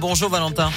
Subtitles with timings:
[0.00, 0.70] Bonjour Valentin.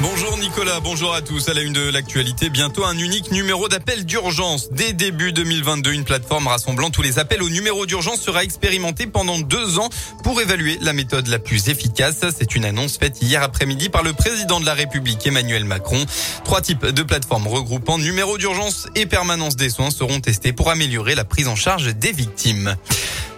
[0.00, 1.48] Bonjour Nicolas, bonjour à tous.
[1.48, 4.70] À la une de l'actualité, bientôt un unique numéro d'appel d'urgence.
[4.70, 9.40] Dès début 2022, une plateforme rassemblant tous les appels au numéro d'urgence sera expérimentée pendant
[9.40, 9.88] deux ans
[10.22, 12.24] pour évaluer la méthode la plus efficace.
[12.38, 16.06] C'est une annonce faite hier après-midi par le président de la République Emmanuel Macron.
[16.44, 21.16] Trois types de plateformes regroupant numéro d'urgence et permanence des soins seront testés pour améliorer
[21.16, 22.76] la prise en charge des victimes.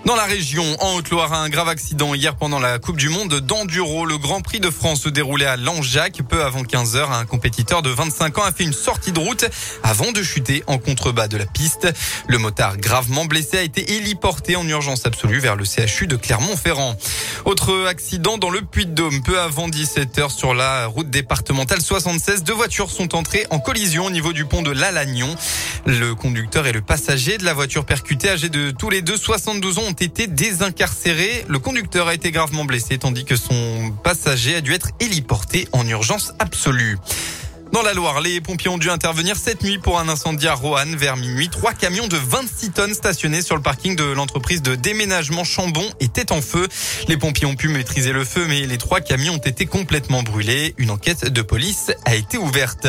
[0.05, 4.07] Dans la région, en Haute-Loire, un grave accident hier pendant la Coupe du Monde d'enduro.
[4.07, 6.23] Le Grand Prix de France se déroulait à Langeac.
[6.27, 9.45] Peu avant 15 heures, un compétiteur de 25 ans a fait une sortie de route
[9.83, 11.89] avant de chuter en contrebas de la piste.
[12.27, 16.97] Le motard gravement blessé a été héliporté en urgence absolue vers le CHU de Clermont-Ferrand.
[17.45, 19.23] Autre accident dans le Puy-de-Dôme.
[19.23, 24.07] Peu avant 17 heures sur la route départementale 76, deux voitures sont entrées en collision
[24.07, 25.35] au niveau du pont de l'Alagnon.
[25.87, 29.79] Le conducteur et le passager de la voiture percutée, âgés de tous les deux 72
[29.79, 31.45] ans, ont été désincarcérés.
[31.49, 35.87] Le conducteur a été gravement blessé tandis que son passager a dû être héliporté en
[35.87, 36.99] urgence absolue.
[37.73, 40.97] Dans la Loire, les pompiers ont dû intervenir cette nuit pour un incendie à Roanne
[40.97, 41.51] vers minuit.
[41.51, 46.33] Trois camions de 26 tonnes stationnés sur le parking de l'entreprise de déménagement Chambon étaient
[46.33, 46.67] en feu.
[47.09, 50.75] Les pompiers ont pu maîtriser le feu, mais les trois camions ont été complètement brûlés.
[50.79, 52.89] Une enquête de police a été ouverte.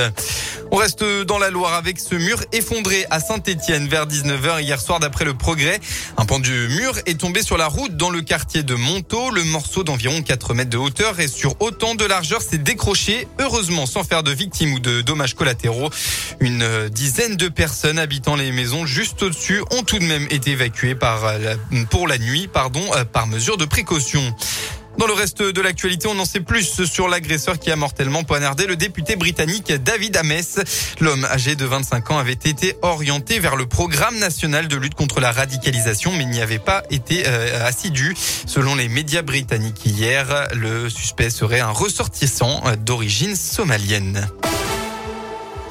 [0.72, 5.00] On reste dans la Loire avec ce mur effondré à Saint-Étienne vers 19h hier soir
[5.00, 5.80] d'après le progrès.
[6.18, 9.30] Un pan du mur est tombé sur la route dans le quartier de Montaut.
[9.32, 13.86] Le morceau d'environ 4 mètres de hauteur et sur autant de largeur s'est décroché, heureusement
[13.86, 15.90] sans faire de victimes ou de dommages collatéraux.
[16.40, 20.96] Une dizaine de personnes habitant les maisons juste au-dessus ont tout de même été évacuées
[20.96, 21.26] par
[21.90, 24.22] pour la nuit, euh, par mesure de précaution.
[24.98, 28.66] Dans le reste de l'actualité, on en sait plus sur l'agresseur qui a mortellement poignardé
[28.66, 30.42] le député britannique David Ames.
[31.00, 35.22] L'homme âgé de 25 ans avait été orienté vers le programme national de lutte contre
[35.22, 38.14] la radicalisation, mais n'y avait pas été euh, assidu.
[38.46, 44.28] Selon les médias britanniques hier, le suspect serait un ressortissant d'origine somalienne.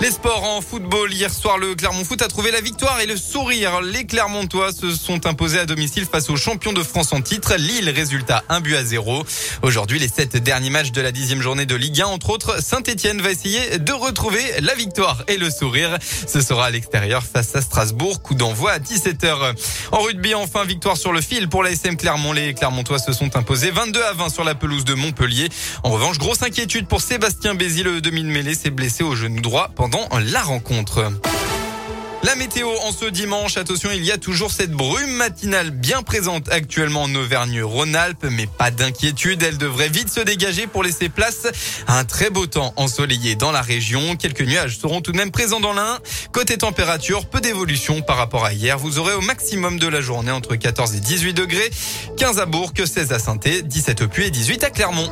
[0.01, 1.13] Les sports en football.
[1.13, 3.81] Hier soir, le Clermont Foot a trouvé la victoire et le sourire.
[3.81, 7.57] Les Clermontois se sont imposés à domicile face aux champions de France en titre.
[7.57, 9.25] Lille, résultat un but à zéro.
[9.63, 13.21] Aujourd'hui, les sept derniers matchs de la dixième journée de Ligue 1, entre autres, Saint-Etienne
[13.21, 15.99] va essayer de retrouver la victoire et le sourire.
[16.01, 18.23] Ce sera à l'extérieur face à Strasbourg.
[18.23, 19.57] Coup d'envoi à 17h.
[19.91, 22.33] En rugby, enfin, victoire sur le fil pour la SM Clermont.
[22.33, 25.49] Les Clermontois se sont imposés 22 à 20 sur la pelouse de Montpellier.
[25.83, 30.09] En revanche, grosse inquiétude pour Sébastien Bézi, le demi-mêlée, s'est blessé au genou droit pendant
[30.19, 31.11] la rencontre.
[32.25, 36.49] La météo en ce dimanche, attention, il y a toujours cette brume matinale bien présente
[36.51, 41.47] actuellement en Auvergne-Rhône-Alpes, mais pas d'inquiétude, elle devrait vite se dégager pour laisser place
[41.87, 44.17] à un très beau temps ensoleillé dans la région.
[44.17, 45.99] Quelques nuages seront tout de même présents dans l'Ain.
[46.33, 48.79] Côté température, peu d'évolution par rapport à hier.
[48.79, 51.71] Vous aurez au maximum de la journée entre 14 et 18 degrés,
[52.17, 55.09] 15 à Bourg, 16 à saint 17 au Puy et 18 à Clermont.